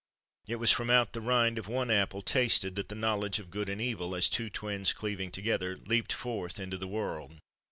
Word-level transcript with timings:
It 0.47 0.55
was 0.55 0.71
from 0.71 0.89
out 0.89 1.13
the 1.13 1.21
rind 1.21 1.59
of 1.59 1.67
one 1.67 1.91
apple 1.91 2.23
tasted 2.23 2.73
that 2.73 2.89
the 2.89 2.95
knowledge 2.95 3.37
of 3.37 3.51
good 3.51 3.69
and 3.69 3.79
evil, 3.79 4.15
as 4.15 4.29
two 4.29 4.49
twins 4.49 4.93
cleaving 4.93 5.29
together, 5.29 5.77
leaped 5.77 6.11
forth 6.11 6.59
into 6.59 6.79
the 6.79 6.87
world. 6.87 7.37